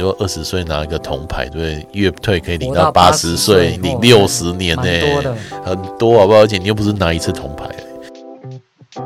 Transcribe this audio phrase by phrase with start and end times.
[0.00, 5.22] 如果二十岁拿一个铜牌，对，月退可以领到八十岁，领六十年呢、欸，
[5.62, 6.40] 很多好不好？
[6.40, 9.02] 而且你又不是拿一次铜牌、欸。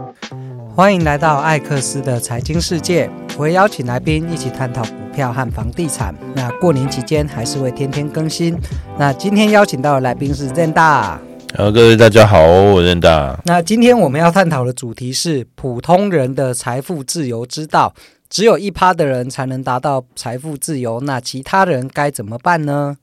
[0.74, 6.15] 欢迎来到艾克斯的财经世界，我会邀请来宾一起探讨股票和房地产。
[6.35, 8.56] 那过年期间还是会天天更新。
[8.97, 11.19] 那今天邀请到的来宾是 Zenda。
[11.56, 13.37] 好，各位大家好，我是 Zenda。
[13.45, 17.92] 那今天我们要探讨的主题是普通人的财富自由之道。
[18.34, 22.96] 只有一趴的人才能达到财富自由，那其他人该怎么办呢？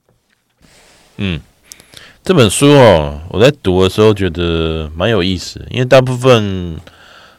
[1.15, 1.39] 嗯，
[2.21, 6.77] 这本书哦，我在读的时候觉得蛮有意思，因为大部分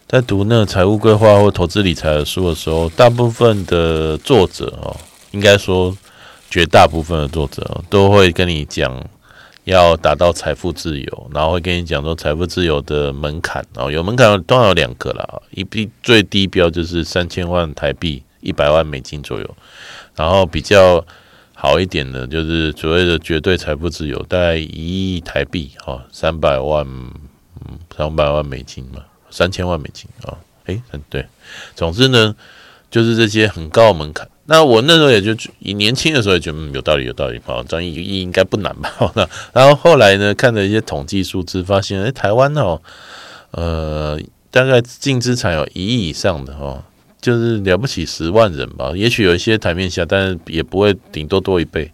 [0.09, 4.97] 在读那个财务规划或投资理财的书的时候，大部分的作者哦，
[5.33, 5.95] 应该说
[6.48, 9.05] 绝大部分的作者都会跟你讲。
[9.65, 19.56] 要达到财富自由，然后会跟你讲说财富自由的门槛哦，有门槛都有两个啦，一笔最低标就是三千万台币，一百万美金左右，
[20.17, 21.05] 然后比较
[21.55, 31.25] 好一点的，就是所谓的绝对财富自由，大概一亿台币哦，三百万，嗯，三百万美金嘛，三千万美金啊，诶，很对，
[31.77, 32.34] 总之呢，
[32.91, 34.28] 就是这些很高门槛。
[34.53, 38.91] 那我那时候也就以年轻的时候也觉得嗯有道理，有道理啊，这样一个亿应该不难吧？
[39.17, 42.78] 那然后后来呢，看了一些统计数字，发现哎，台湾哦，
[43.53, 46.84] 呃，大概净资产有一亿以上的哦，
[47.19, 48.92] 就是了不起十万人吧。
[48.94, 51.91] 也许有一些台面下，但是也不会顶多多一倍。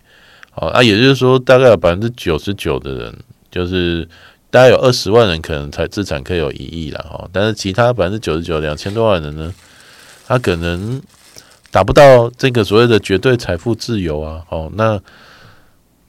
[0.51, 3.15] 好啊，也就是说，大概有百分之九十九的人，
[3.53, 4.09] 就是
[4.51, 9.55] 大概有二十万人可能才资产可以有一亿了哈，但是其他百分之九十九两千多万人呢，
[10.27, 11.01] 他可能。
[11.71, 15.01] 达不到这个所谓的绝对财富自由啊，哦，那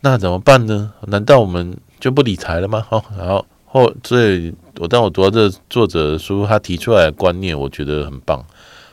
[0.01, 0.91] 那怎么办呢？
[1.07, 2.85] 难道我们就不理财了吗？
[2.89, 8.43] 哦，然后后，所以我当我读到这作者的书，他提出来的观念，我觉得很棒。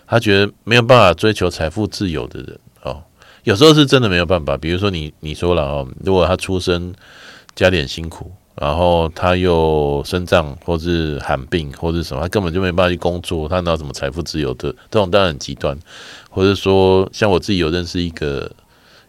[0.07, 3.03] 他觉得没有办法追求财富自由的人，哦，
[3.45, 4.57] 有时候是真的没有办法。
[4.57, 6.93] 比如说你你说了哦，如果他出生
[7.55, 8.33] 家里很辛苦。
[8.59, 14.73] 然后他又身障，或是罕病，或是什么，他根本就没办法去工作，他拿什么财富自由的？
[14.91, 15.79] 这种当然很极端。
[16.31, 18.51] 或者说，像我自己有认识一个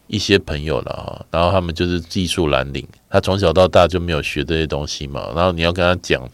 [0.07, 5.29] 一些朋友了哈，然后他们就是技术蓝领，他从小到大就没有学这些东西嘛。
[5.35, 6.29] 然后你要跟他讲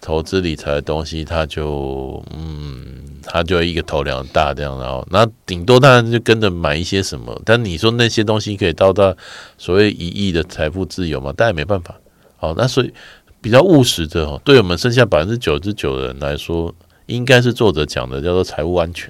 [0.00, 2.84] 投资理财的东西，他就嗯，
[3.24, 7.40] 他就一个头两大这样，然后那顶多当然就跟着买一些什么。
[7.44, 9.14] 但你说那些东西可以到达
[9.56, 11.32] 所谓一亿的财富自由吗？
[11.36, 11.94] 当然没办法。
[12.42, 12.92] 好，那所以
[13.40, 16.74] 比较务实的哦，对我们剩下百分之九十九的人来说，
[17.06, 19.08] 应该是作者讲的叫做财务安全。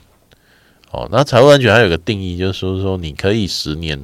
[0.90, 3.98] 哦，那财务安全还有个定义，就是说说你可以十年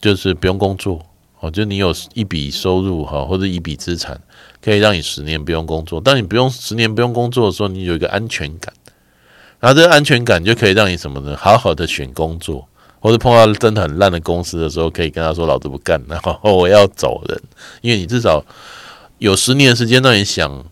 [0.00, 1.04] 就是不用工作
[1.40, 4.20] 哦，就你有一笔收入哈，或者一笔资产，
[4.62, 6.00] 可以让你十年不用工作。
[6.00, 8.72] 当你不用十年不用工作的时候，你有一个安全感，
[9.58, 11.36] 然后这个安全感就可以让你什么呢？
[11.36, 12.68] 好好的选工作。
[13.00, 17.40] 或者碰到真的很烂的公司的时候，可以跟他说：“老子不干，然 后我要走人。”
[17.80, 18.44] 因为你至少
[19.18, 20.64] 有十年的时间让你想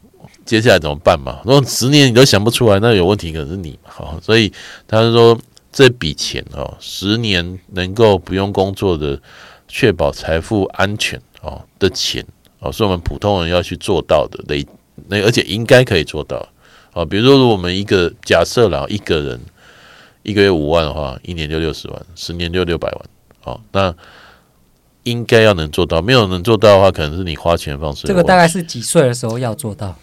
[0.45, 1.41] 接下来怎么办嘛。
[1.45, 3.91] 如果十年你都想不出来，那有问题可能是你嘛。
[3.93, 4.53] 好， 所以
[4.89, 5.39] 他就说
[5.73, 9.21] 这笔钱哦，十年能够不用工作的，
[9.69, 12.27] 确保财富安全哦的钱
[12.59, 14.43] 哦，是我们普通人要去做到的。
[14.49, 14.67] 那
[15.09, 16.49] 那而且应该可以做到
[16.93, 17.05] 啊。
[17.05, 19.41] 比如说，如果我们一个假设啦，一个人。
[20.27, 23.01] 一个月五万的话，一年就六十万，十年就六百万。
[23.41, 23.95] 好，那
[25.05, 26.03] 应该要能做到。
[26.03, 28.09] 没有能做到的话，可能是你花钱方式。
[28.09, 29.95] 这个大概是几岁的时候要做到？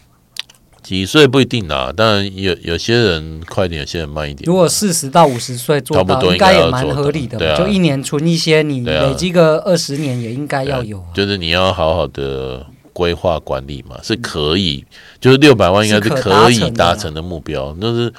[0.82, 4.46] 几岁不一定啊，当然有有些人快一点，有些人慢一点。
[4.46, 7.38] 如果四十到五十岁做到，应该也蛮合理的。
[7.38, 11.12] 对啊，就一年存一些，你累积个二十年也应该要有啊。
[11.14, 14.86] 就是你要好好的规划管理嘛，是可以。
[15.20, 18.14] 就是六百万应该是可以达成的目标，那是。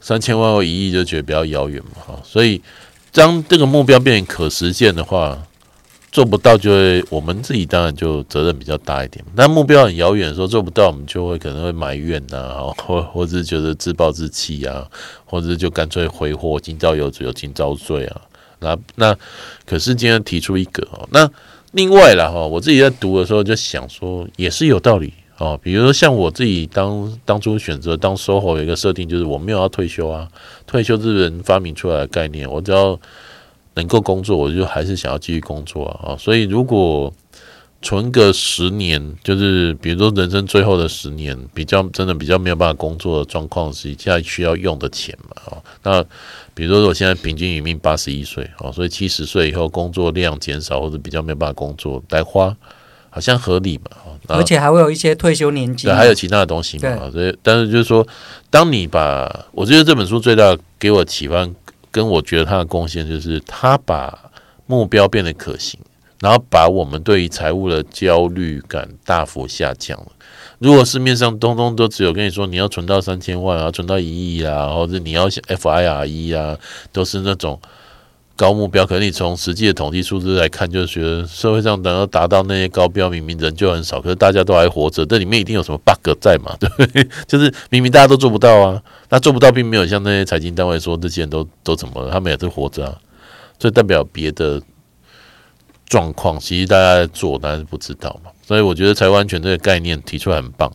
[0.00, 2.60] 三千万或一亿就觉得比较遥远嘛，哈，所以
[3.12, 5.38] 当这个目标变成可实现的话，
[6.10, 9.24] 做不到就会我们自己当然就责任比较大一点。
[9.36, 14.84] 但目标很遥远的时候做不到，我们就会可能会埋怨呐、啊，或或者觉得自暴自弃啊，
[15.24, 18.20] 或者就干脆挥霍，今朝有酒今朝醉啊。
[18.58, 19.16] 那那
[19.64, 21.30] 可是今天提出一个哦，那
[21.72, 25.12] 另外了哈，我自己在读的时候就想说，也是有道理。
[25.40, 30.28] 哦，比如说像我自己当当初选择当 SOHO 有一个设定，就是我没有要退休啊，
[30.66, 33.00] 退休是人发明出来的概念，我只要
[33.72, 36.14] 能够工作，我就还是想要继续工作啊。
[36.18, 37.10] 所以如果
[37.80, 45.42] 存个十年，就是比如说人生最后的十年，比较真的比较没有办法工作的状况是现在需要用的钱嘛。
[45.46, 46.04] 哦，那
[46.52, 52.54] 比如说我现在平均余命八十一岁，哦，所以七十岁以后工作量减少或者比较没有办法工作来花。
[53.12, 53.90] 好像合理嘛，
[54.32, 58.06] 而且还会有一些退休年金，对，还有其他的东西嘛，所以但是就是说，
[58.50, 61.48] 当你把我觉得这本书最大给我启发
[61.90, 64.16] 跟我觉得它的贡献就是它把
[64.66, 65.78] 目标变得可行，
[66.20, 69.98] 然后把我们对于财务的焦虑感大幅下降。
[69.98, 70.06] 了。
[70.58, 76.56] 如果市面上通通都只有跟你说你要存到三千万啊，存到一亿啊，或者你要 FIRE 啊，
[76.92, 77.58] 都是那种
[78.40, 78.86] 高目标。
[78.86, 86.56] 可是你从实际的统计数字来看，就觉得社会上能够达到那些高标，明明人就很少，可是大家都还活着，这里面一定有什么 bug 在嘛？
[86.58, 87.06] 对？
[87.26, 92.96] 就是明明大家都做不到啊，那做不到并没有像那些财经单位说这些人都都怎么了，他们也是活着啊，
[93.58, 94.62] 所以代表别的
[95.86, 98.30] 状况，其实大家在做，但是不知道嘛。
[98.46, 100.72] 所以我觉得财务安全这个概念提出来很棒，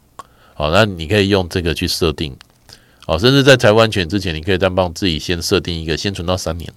[0.54, 2.36] 好，那你可以用这个去设定，
[3.06, 6.72] 好，甚至在财务安全之前，你可以再帮自己先设定一个，先存到三年，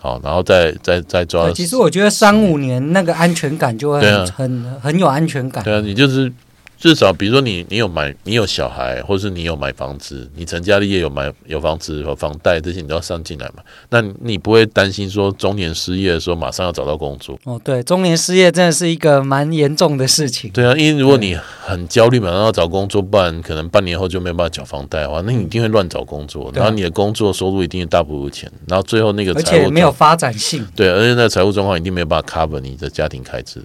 [0.00, 1.50] 好，然后再再再抓。
[1.52, 5.62] 其实我觉得三五年那个安全感就会很、啊、很很有安全感。
[5.64, 6.32] 对啊，你就是。
[6.78, 13.62] 至少，比如说你，你有买，你有小孩，或是你有买房子，你成家立业有买有房子有房贷，这些你都要上进来嘛。
[13.88, 17.38] 那你不会担心说中年失业的时候马上要找到工作？
[17.44, 20.50] 哦，对，中年失业真的是一个蛮严重的事情。
[20.50, 21.34] 对啊，因为如果你
[21.64, 30.66] 很焦虑，马上要找工作，不然可能半年后就没有办法缴房贷的话，那你一定会乱找工作，然后你的工作收入一定大不如前，然后最后那个财务而且没有发展性。
[30.76, 33.62] 对，而且那财务状况一定没有办法 cover 你的家庭开支。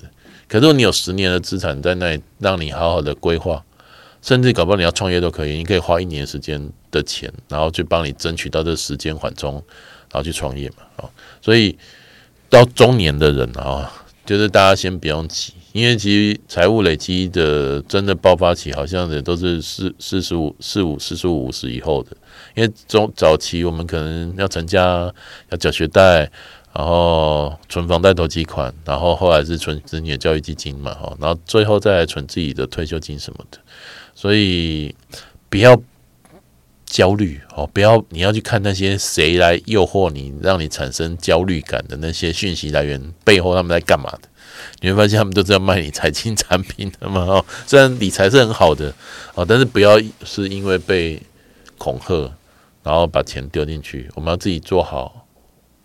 [0.52, 3.64] 可是你有十年的资产在那里，让你好好的规划。
[4.22, 10.84] 甚至搞不好你要创业都可以，你可以花一年时间的钱，然后去帮你争取到这时间缓冲，然后去创业嘛。
[10.98, 11.10] 啊，
[11.42, 11.76] 所以
[12.50, 13.90] 到中年的人啊，
[14.26, 22.12] 就是大家先不用急，因为其实财务累积的真的爆发期，好像也都是四四十五、四五、四十五、五十以后的。
[22.56, 25.12] 因为中早期我们可能要成家，
[25.50, 26.30] 要缴学贷，
[26.74, 33.58] 然后存房贷投机款，然后后来是存子女的教育基金嘛，哈，然后最后再来存自己的退休金什么的。
[34.16, 34.96] 所以
[35.50, 35.82] 不要
[36.86, 44.30] 焦虑哦，不要你要去看那些谁来诱惑你，让你产生焦虑感的那些讯息来源背后他们在干嘛的？
[44.82, 47.22] 你会发现他们都是要卖你财经产品的嘛。
[47.22, 48.94] 哦，虽然理财是很好的
[49.34, 51.22] 哦，但是不要是因为被
[51.78, 52.32] 恐吓，
[52.84, 54.10] 然后把钱丢进去。
[54.16, 55.21] 我们要自己做好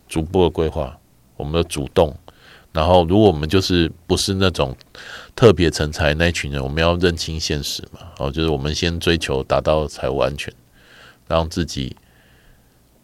[0.08, 0.98] 逐步的规划，
[1.36, 2.16] 我们的主动。
[2.72, 4.76] 然后，如果我们就是不是那种
[5.34, 8.00] 特别成才那一群人，我们要认清现实嘛。
[8.18, 10.52] 哦，就是我们先追求达到财务安全，
[11.26, 11.96] 让自己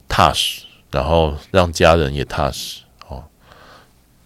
[0.07, 2.83] 踏实，然后让家人也踏实。
[3.09, 3.25] 哦，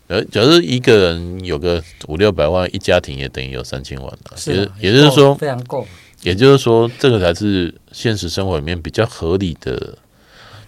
[0.08, 4.36] 呃，假如一个人有个五六百万，一家庭也等于有三千万了。
[4.36, 5.86] 是啊，也就是说非常够。
[6.22, 9.96] 也就是说，这个才是现实生活里面比较合理的，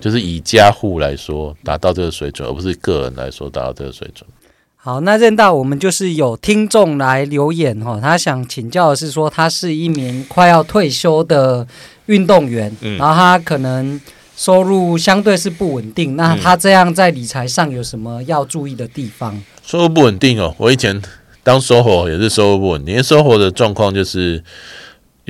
[0.01, 4.29] 就是以家户来说达到这个水准，而不是个人来说达到这个水准。
[4.77, 11.67] 好，那任大，我们就是有听众来留言哈，他想请教的是说，他是一名快要退休的
[12.07, 14.01] 运动员，嗯，然后他可能
[14.37, 19.43] 收入相对是不稳定，那他这样在理财上有什么要注意的地方？
[19.63, 21.03] 收入不稳定哦，我以前
[21.43, 24.43] 当 SOHO 也是收入不稳定，因为 SOHO 的状况就是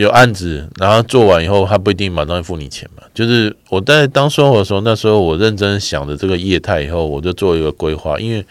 [0.03, 3.03] 有案子，然后做完以后，他不一定马上会付你钱嘛。
[3.13, 8.45] 就是我在当生活的时候，那时候我认真想着这个业态以后，我就做一个规划，因为。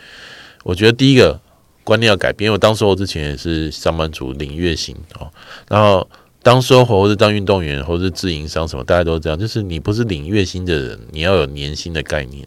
[0.63, 1.39] 我觉得第一个
[1.85, 5.31] 观念要改变，因为我当时我之前也是上班族，领月薪哦。
[5.69, 6.05] 然后
[6.43, 12.45] 当生活或是当运动员或是自营商什么，大家都这样，就是你不是领月薪的人，你要有年薪的概念。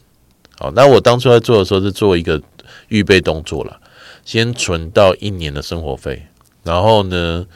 [0.59, 2.39] 好，那我当初在做的时候是做一个
[2.89, 3.81] 预备动作了，
[4.23, 6.23] 先存到一年的生活费。
[6.63, 7.47] 然后呢，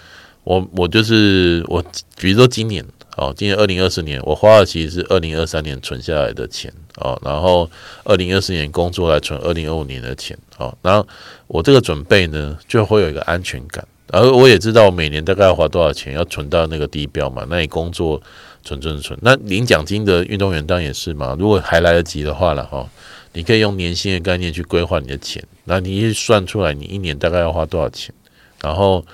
[0.45, 1.85] 我我就是我，
[2.17, 2.85] 比如说今年
[3.17, 6.73] 哦，今年二零二四年，我花的其实是二零二三年存下来的钱。
[6.99, 7.69] 哦，然后
[8.05, 11.05] 二零二四年工作来存二零二五年的钱，哦，然后
[11.49, 17.45] 我这个准备呢，就会有一个安全感，而我也知道我每年大概要花多少钱，要存到那个地标嘛。
[17.51, 18.23] 那你工作
[18.63, 21.35] 存存存，那领奖金的运动员当然也是嘛。
[21.37, 22.89] 如果还来得及的话了哈，
[23.33, 28.15] 你可以用年薪的概念去规划你的钱，那你一算出来你一年大概要花多少钱，
[28.63, 29.05] 然后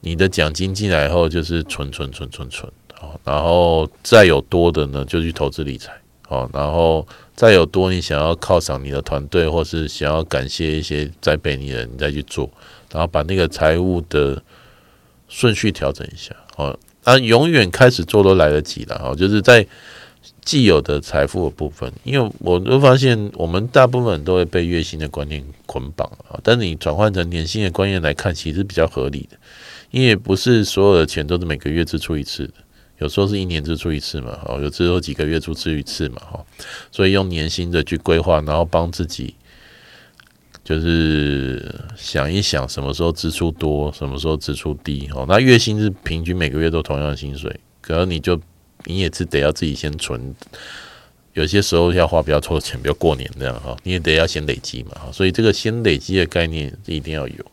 [0.00, 5.92] 你的奖金进来以后就是存存存存存，好，然后再有多的呢，就去投资理财。
[6.28, 7.04] 哦，然后
[7.34, 12.48] 再有多，你想要犒赏你的团队，或是想要感谢一些栽培你的人，你再去做，
[12.92, 14.40] 然后把那个财务的
[15.28, 16.32] 顺序调整一下。
[16.56, 18.94] 哦，啊，永远开始做都来得及了。
[19.04, 19.66] 哦，就是在
[20.42, 26.38] 既有的财富的部分，因为我都发现，我们大部分都会被月薪的观念捆绑啊。
[26.42, 29.36] 但你转换成年薪的观念来看，其实比较合理的，
[29.90, 32.54] 因为不是所有的钱都是每个月支出一次的。
[32.98, 36.44] 有时候是一年支出一次嘛，哦，有时候几个月支出一次嘛，哈，
[36.92, 39.34] 所以用年薪的去规划，然后帮自己
[40.62, 48.38] 就是想一想什么时候支出多，什么时候支出低，哦，那月薪是平均每个月都同样的薪水，可能你就
[48.84, 50.34] 你也是得要自己先存
[51.34, 57.44] 有些时候要花比较多的钱，比如过年这样哈，你也得要先累积嘛，所以这个先累积的概念一定要有。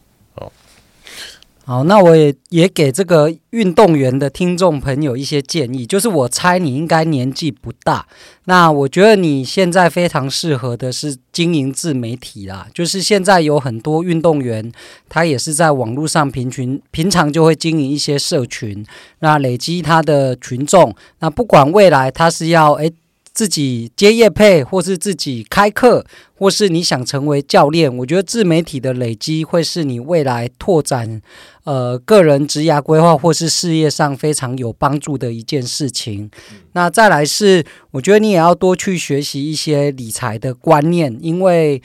[1.68, 8.08] 好，那我也也给这个运动员的听众朋友一些建议，就是我猜你应该年纪不大，
[8.46, 14.72] 那我觉得你现在非常适合的是经营自媒体啦，就是现在有很多运动员，
[15.10, 18.86] 他也是在网络上平群，平常就会经营一些社群，
[19.20, 22.94] 那累积他的群众，那不管未来他是要诶。
[23.38, 26.04] 自己接业配，或是自己开课，
[26.34, 31.22] 或是你想成为教练，我觉得自媒体的累积会是你未来拓展
[31.64, 36.32] 呃个人职涯规划或是事业上非常有帮助的一件事情。
[36.72, 41.80] 那再来是，我觉得你也要多去学习一些理财的观念，因为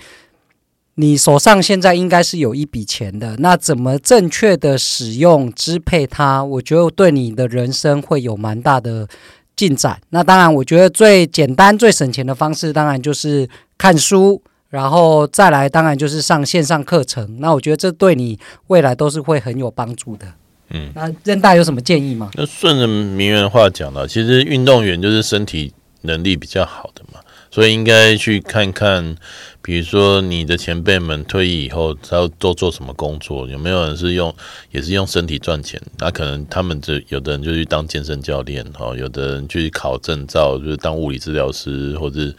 [0.94, 9.06] 你手上现在应该是有一笔钱的，那怎么正确的使用支配它，我觉得对你的人生会有蛮大的。
[9.54, 17.38] 进展，那当然，我觉得最简单、最省钱的方式，当然就是看书，然后再来，当然就是上线上课程。
[17.40, 20.26] 那我觉得这对你未来都是会很有帮助的。
[20.70, 22.30] 嗯，那任大有什么建议吗？
[22.34, 27.20] 那顺着名媛的话讲了，其实运动员就是身体能力比较好的嘛，
[27.52, 29.16] 所以应该去看看。
[29.64, 33.46] 比如说，你的前辈们退役以后，他都做什么工作？
[33.46, 34.34] 有没有人是用，
[34.72, 35.80] 也是用身体赚钱？
[35.98, 42.34] 那可能他们这有的人就去当健身教练，哈，有的人去考证照，就是当物理治疗师，或者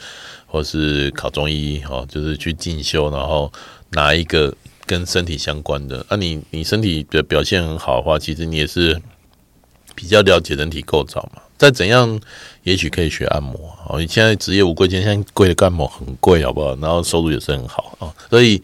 [0.48, 3.50] 或是考中医，哈，就是去进修，然后
[3.91, 4.53] 拿一个
[4.86, 6.05] 跟身体相关的。
[6.10, 9.01] 那你你身体的表现很好的话，其实你也是
[9.96, 11.41] 比较了解人体构造嘛。
[11.63, 12.20] 再怎样，
[12.63, 13.55] 也许可以学按摩
[13.88, 13.98] 哦。
[13.98, 16.75] 你现在职业无贵贱，现在贵的按摩很贵，好不好？
[16.75, 18.13] 然后收入也是很好啊。
[18.29, 18.62] 所以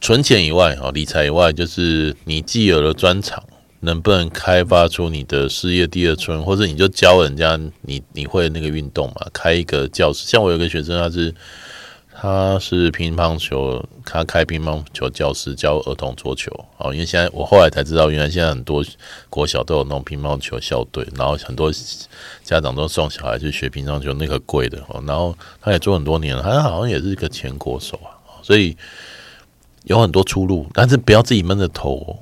[0.00, 3.44] 存钱以外啊，理财以外，就是你既有了专长，
[3.80, 6.42] 能不能开发出你的事业第二春？
[6.42, 9.26] 或者你就教人家，你你会那个运动嘛？
[9.34, 11.34] 开一个教室，像我有个学生，他是。
[12.18, 16.50] 他是乒乓球，他开乒乓球教室教儿童桌球。
[16.78, 18.82] 哦，因为现在我后来才知道，原来现在很多
[19.28, 21.70] 国小都有那种乒乓球校队，然后很多
[22.42, 25.02] 家长都送小孩去学乒乓球，那个贵的哦。
[25.06, 28.16] 然后他也做很多年了，他好像也是一个前国手啊。
[28.42, 28.74] 所以
[29.84, 32.18] 有很多出路，但是不要自己闷着头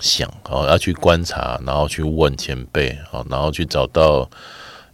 [0.00, 4.28] 想哦，要去观察，然后去问前辈哦，然后去找到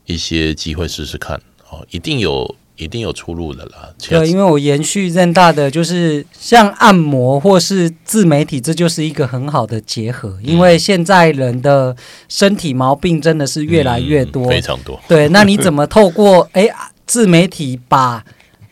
[0.04, 1.40] 一些机会试试看
[1.70, 2.54] 哦，一定有。
[2.82, 3.88] 一定有出路的啦。
[4.08, 10.36] 对，因为我延续任大的，就是像按摩或是自媒体，这就是一个很好的结合。
[10.42, 11.96] 因为现在人的
[12.28, 15.00] 身体毛病真的是越来越多，嗯、非常多。
[15.08, 16.68] 对，那你怎么透过 哎
[17.06, 18.24] 自媒体把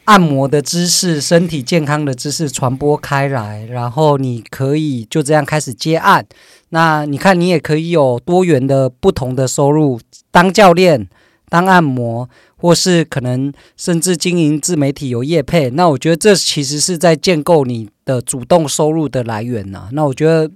[0.05, 6.26] 按摩的知识、身体健康的知识传播开来，然后你可以就这样开始接案。
[6.71, 10.00] 那你看，你也可以有多元的不同的收入，
[10.31, 11.09] 当教练，
[11.49, 12.29] 当按摩。
[12.61, 19.88] 或是可能甚至经营自媒体有业配，那我觉得这其实是在建构你的主动收入的来源呐、啊。
[19.93, 20.50] 那我觉得，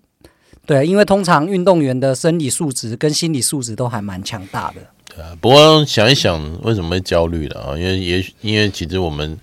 [0.67, 4.77] 对，因为通常运动员的生理素质跟心理素质都还蛮强大的。
[5.15, 7.79] 对啊，不过想一想，为什么会焦虑了啊？
[7.79, 9.39] 因为也许因为其实我们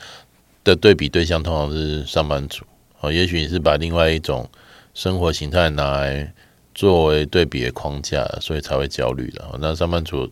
[0.64, 2.64] 的对比对象通常是上班族
[3.00, 4.48] 啊，也许你是把另外一种
[4.94, 6.34] 生活形态拿来
[6.74, 9.44] 作为对比的框架，所以才会焦虑的。
[9.60, 10.30] 那上班族。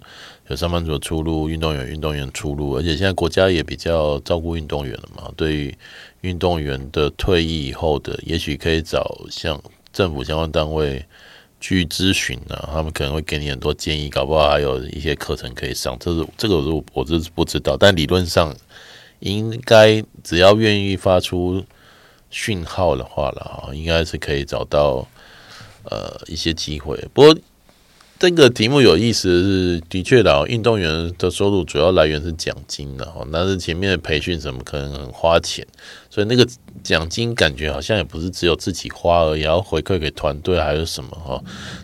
[0.50, 5.32] 有上班族的出路，运动员运动员出路，而且现在国家也比较照顾运动员了嘛。
[5.38, 5.78] 对于
[6.22, 9.62] 运动员的退役以后的，也许可以找像
[9.94, 11.06] 政府相关单位
[11.62, 15.96] 去咨询呢，他们可能会给你很多建议，搞不好还有一些课程可以上。
[16.00, 18.52] 这是这个我我这是不知道，但理论上
[19.20, 21.64] 应该只要愿意发出
[22.32, 25.08] 讯号的话了啊，应该是可以找到
[25.84, 26.98] 呃一些机会。
[27.14, 27.36] 不过。
[28.22, 35.66] 这个题目有意思的是，的确的，运动员的收入主要来源是奖金的哦，但是前面的培训什么可能很花钱，
[36.10, 36.46] 所以那个
[36.84, 41.42] 奖金感觉好像也不是只有自己花而已，要回馈给团队还有什么哈，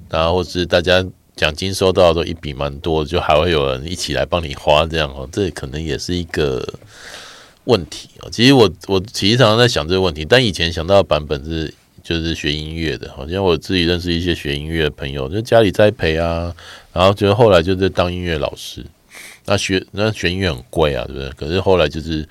[0.09, 1.01] 然后是大家
[1.37, 6.67] 奖金收到都一笔蛮多，就还会有人一起来帮你花这样哦，这可能也是一个
[7.63, 8.29] 问题哦。
[8.29, 11.73] 其实我我其实常常在想这个问题，但以前想到的版本是。
[12.05, 16.55] 就是学音乐的，好像我自己认识一些学音乐的朋友，就家里栽培啊，
[16.93, 18.85] 然后就后来就在当音乐老师，
[19.45, 21.29] 那学那学音乐很贵啊，对不对？
[21.31, 22.23] 可是后来就是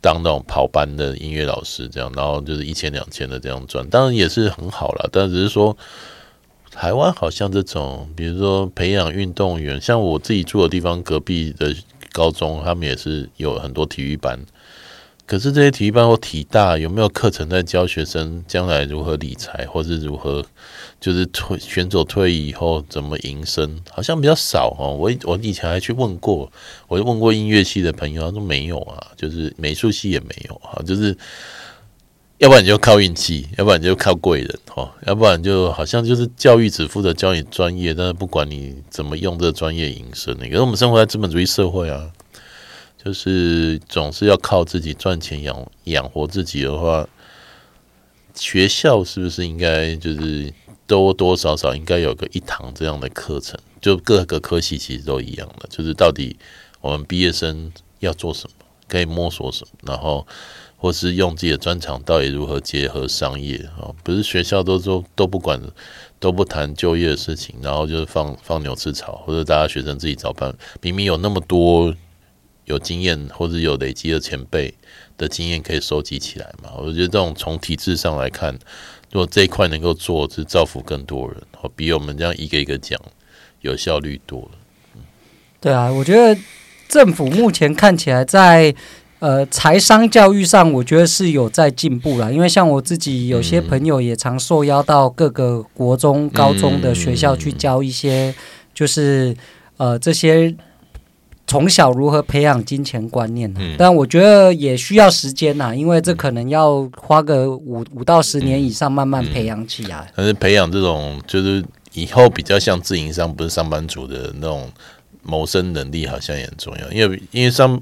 [0.00, 5.06] 当那种跑班的音乐老师这样，然后就是一千两千的这样赚，当然也是很好了。
[5.12, 5.76] 但只是说，
[6.70, 11.76] 台湾好像这种，比如说培养运动员，像我自己住的地方隔壁的
[12.10, 14.40] 高中，他们也是有很多体育班。
[15.30, 20.44] 可是这些体育班或体大有没有课程在教学生将来如何理财，或是如何
[21.00, 23.78] 就是退选手退役以后怎么营生？
[23.88, 24.96] 好像比较少哦。
[24.98, 26.50] 我我以前还去问过，
[26.88, 31.16] 我就问过音乐系的朋友，他说没有啊，就是美术系也没有啊，就是。
[32.38, 40.34] 要不然你就靠运气，要不然你就靠贵人，哈，要不然就好像就是教育只负责教你专业，但是不管你怎么用这专业营生。
[40.38, 42.10] 可是我们生活在资本主义社会啊，
[43.02, 47.08] 就是总是要靠自己赚钱养养活自己的话，
[48.34, 50.52] 学校是不是应该就是
[50.86, 53.58] 多多少少应该有个一堂这样的课程？
[53.80, 56.36] 就各个科系其实都一样的，就是到底
[56.80, 60.26] 我们毕业生要做什么，可以摸索什么，然后。
[60.82, 63.92] 或是用自己的专长到底如何结合商业啊？
[64.02, 65.60] 不是学校都都都不管，
[66.18, 70.56] 都不谈就业的事情，然后就是放放牛吃草，或者大家学生自己找办。
[70.80, 71.94] 明明有那么多
[72.70, 74.72] 有经验或者有累积的前辈
[75.18, 76.70] 的经验可以收集起来嘛？
[76.78, 78.56] 我觉得这种从体制上来看，
[79.12, 81.36] 如果这一块能够做，是造福更多人，
[81.76, 82.98] 比我们这样一个一个讲
[83.60, 84.50] 有效率多了。
[85.60, 86.40] 对啊，我觉得
[86.88, 88.74] 政府目前看起来在。
[89.20, 92.32] 呃，财商教育上，我觉得是有在进步了。
[92.32, 98.34] 因为像我自己有些朋友也常受邀到各个国中、高中的学校去教一些，
[98.72, 99.36] 就是
[99.76, 100.56] 呃这些
[101.50, 103.52] 从小如何培养金钱观念。
[103.76, 110.08] 但我觉得也需要时间呐，因为这可能要花个五五到十年以上，慢慢培养起来。
[110.14, 114.70] 但是培养这种就是以后比较像自营商，不是上班族的那种
[115.24, 116.92] 谋生能力，好像也很重要。
[116.92, 117.80] 因为因为上。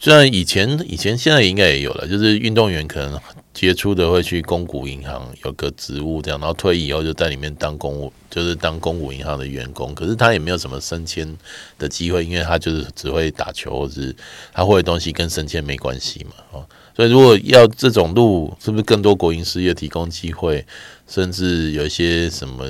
[0.00, 3.18] 虽然以前以前现在应该也有了，就是运动员可能
[3.54, 9.94] 杰出的会去公股银行有个职务这样，然后退役以后就在里面当公务，就是当公股银行的员工。
[9.94, 11.38] 可是他也没有什么升迁
[11.78, 14.14] 的机会，因为他就是只会打球，或是
[14.52, 16.32] 他会的东西跟升迁没关系嘛。
[16.50, 20.66] 哦，所以如果要这种路，是不是更多国营事业提供机会，
[21.06, 22.66] 甚至有一些什么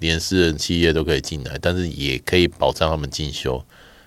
[0.00, 3.62] 连私人企业都可以进来，但是也可以保障他们进修。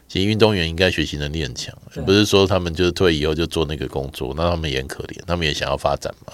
[0.07, 1.73] 其实运动员应该学习能力很强，
[2.05, 6.33] 不是说他们就是退役以后就做那个工作，那他们也很可怜，他们也想要发展嘛。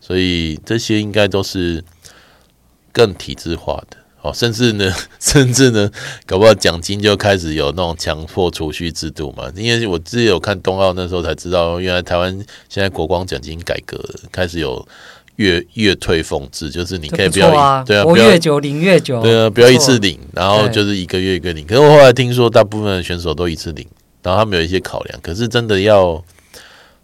[0.00, 1.84] 所以这些应该都是
[2.92, 5.90] 更体制化的哦，甚至呢， 甚至呢，
[6.26, 9.52] 搞不好奖金就开始有那种强迫储蓄制度嘛。
[9.54, 12.32] 因为我自己有看冬奥那时候才知道，原来台湾
[12.68, 14.86] 现在国光奖金改革开始有。
[15.38, 21.64] 月月退奉制，就是你可以不要，不啊对啊，不要越久领越久，对啊，不要一次领，然后就是一个月一个领。
[21.64, 23.86] 可是我后来听说，大部分的选手都一次领，
[24.20, 25.20] 然后他们有一些考量。
[25.22, 26.20] 可是真的要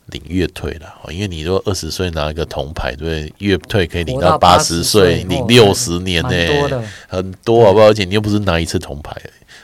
[0.06, 7.86] 领月退了，因为你如果二十岁拿一个铜牌，对，月退可以领到八十岁，领六十年呢、欸，很多好不好？
[7.86, 9.14] 而且你又不是拿一次铜牌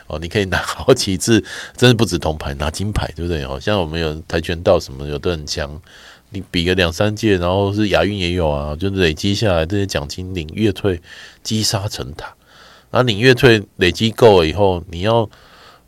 [0.06, 1.42] 哦，你可以拿好几次，
[1.76, 3.44] 真的不止铜牌，拿金牌，对不对？
[3.44, 5.68] 好像我们有跆拳道什么，有的很强。
[6.30, 11.00] 你比个两三届，然后是亚运也有啊，就是累积下来这些奖金，领越退
[11.42, 12.34] 积沙成塔，
[12.90, 15.28] 然后领月退累积够了以后，你要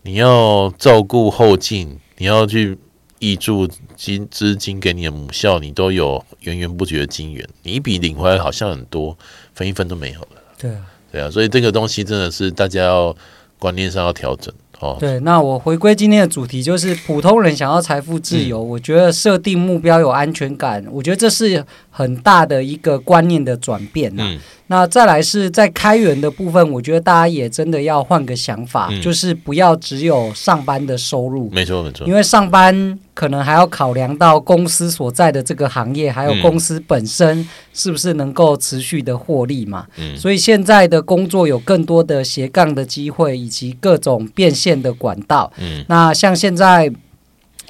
[0.02, 2.76] 你要照顾后进，你要去
[3.20, 9.16] 挹注金资金给你的母校，你都有源源不绝的金源，你一笔领回来好像很多，
[9.54, 10.42] 分一分都没有了。
[10.58, 13.16] 对啊，对啊，所以这个东西真的是大家要
[13.58, 14.52] 观念上要调整。
[14.98, 24.12] 对，那我回归今天的主题，就是普通人想要财富自由，嗯、我觉得设定目标有安全感，我觉得这是很大的一个观念的转变。
[24.16, 31.48] 嗯，那再来是在开源的部分，我觉得大家也真的要换个想法，嗯、就是不要只有上班的收入。
[31.50, 32.98] 没错，没错，因为上班。
[33.14, 39.86] 可能还要考量到公司所在的这个行业，还有公司本身是不是能够持续的获利嘛？
[39.98, 45.52] 嗯，所以现在的工作有更多的斜杠的机会，以及各种变现的管道。
[45.58, 46.90] 嗯，那像现在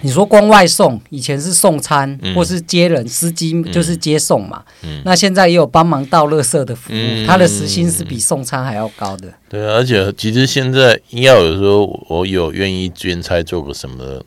[0.03, 4.63] 你说光外送，以前是送餐或是接人司机，就是接送嘛。
[4.83, 9.33] 嗯，那现在也有帮忙倒垃圾的服务，他的时薪是比送餐还要高的。
[9.49, 14.23] 对啊，而且其实现在要有时候我有愿意捐差做个什么。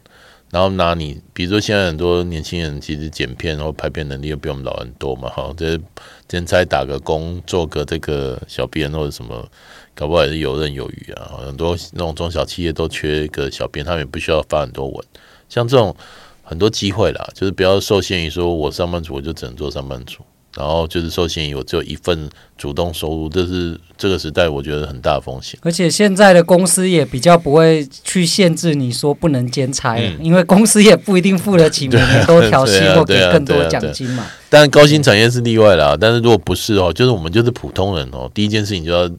[0.52, 5.78] 然后拿你，比如说现在很多年轻人其实剪片或拍片能力又比我们老很多嘛，哈，这
[6.30, 9.46] 兼差打个工，做个这个小编或者什么，
[9.94, 11.32] 搞不好也是游刃有余啊。
[11.46, 15.06] 很多那种中小企业都缺一个小编，他们也不需要发很多文，
[15.50, 15.96] 像这种
[16.44, 20.24] 很多机会啦，就是不要受限于说我上班族我就只能做上班族。
[20.58, 25.60] 然后就是受限于我只有一份主动收入，这是这个时代我觉得很大的风险。
[25.62, 34.26] 而且现在的公司也比较不会去限制你说不能兼差，嗯、因为公司也不一定付得起 每年多调薪或给更多奖金嘛。
[34.50, 35.98] 但高薪产业是例外啦。
[36.00, 39.12] 但是如果不是哦，就是我们就是普通人哦，第一件事情就要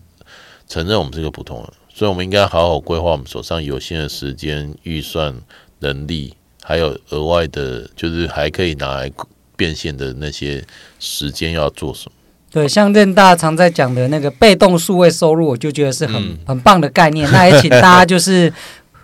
[0.66, 5.34] 承认我们是个普通人，所以我们应该好好规划我们手上有限的时间、预算、
[5.80, 9.10] 能力，还有额外的，就是还可以拿来
[9.56, 10.64] 变现的那些
[10.98, 12.12] 时间要做什么？
[12.50, 17.30] 对，像任大常在讲的那个被动数位收入，我就觉得是很、嗯、很棒的概念。
[17.30, 18.50] 那也请大家就是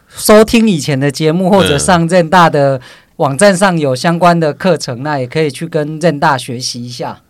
[0.09, 2.81] 收听以前的节目，或者上任大的
[3.17, 7.21] 网站上有相关的课程，那也可以去跟任大学习一下。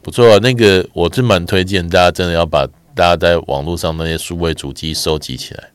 [0.00, 5.70] 不错啊，那个我是蛮推荐大家，真的要把大家在网络上那些数位主机收集起来，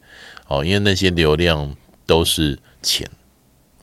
[0.48, 3.06] 哦，因为那些流量都是钱，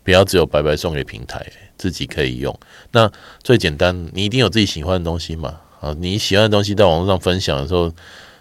[0.03, 1.45] 不要只有白白送给平台，
[1.77, 2.59] 自己可以用。
[2.93, 3.11] 那
[3.43, 7.93] 最简单，你一定有自己喜欢的东西嘛，啊，你喜欢的东西在网络上分享的时候，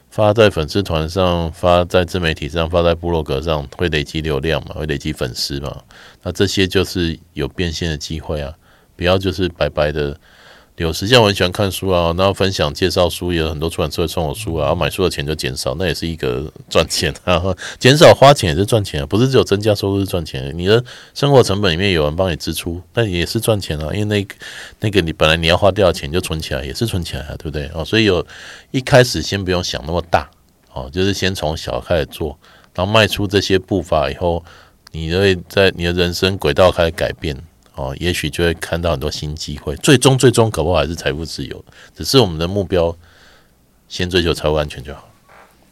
[0.10, 5.84] 发在粉丝团上，发在自媒体上，发在部落格上，会累积流量嘛，会累积粉丝嘛，
[6.22, 8.54] 那这些就是有变现的机会啊，
[8.96, 10.18] 不要就是白白的。
[10.78, 17.40] 有时间我很喜欢看书啊，然后分享介绍书，也有很多出版社送我书啊，然后买书的钱就减少，那也是一个赚钱啊，
[17.78, 20.84] 减少花钱也是赚钱啊，不是只有增加收入是赚钱，你的
[21.14, 24.28] 生活成本里面有人帮你支出，那也是赚钱啊，因为那
[24.80, 27.86] 那个你本来你要花掉的钱就存起来，也是存起来啊，对不对哦？
[27.86, 28.26] 所以有
[28.72, 30.28] 一开始先不用想那么大
[30.74, 32.36] 哦，就是先从小开始做，
[32.74, 34.44] 然后迈出这些步伐以后，
[34.92, 37.38] 你会在你的人生轨道开始改变。
[37.76, 41.64] 哦，也许就会看到很多新机会，最终最终可不好还是财富自由，
[41.96, 42.96] 只是我们的目标
[43.88, 45.10] 先追求财务安全就好。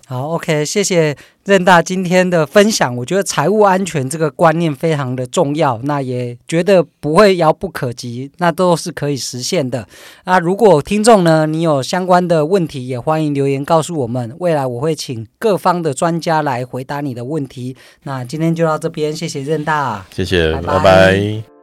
[0.08, 2.94] 好，OK，谢谢任大今天的分享。
[2.98, 9.88] 我觉得财务安全这个观念非常的重要，那也觉得不会遥不可及，那都是可以实现的。
[10.26, 17.78] 那如果听众呢，你有相关的问题，也欢迎留言告诉我们，未来我会请各方的专家来回答你的问题。
[18.04, 20.78] 那今天就到这边，谢谢任大，谢谢，拜拜。
[20.80, 21.61] 拜拜。